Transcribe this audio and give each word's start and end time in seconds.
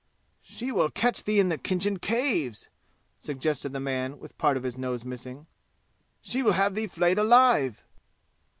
"She 0.41 0.71
will 0.71 0.89
catch 0.89 1.25
thee 1.25 1.39
in 1.39 1.49
Khinjan 1.51 1.99
Caves," 2.01 2.69
suggested 3.19 3.71
the 3.71 3.79
man 3.79 4.17
with 4.17 4.35
part 4.39 4.57
of 4.57 4.63
his 4.63 4.75
nose 4.75 5.05
missing. 5.05 5.45
"She 6.21 6.41
will 6.41 6.53
have 6.53 6.73
thee 6.73 6.87
flayed 6.87 7.19
alive!" 7.19 7.85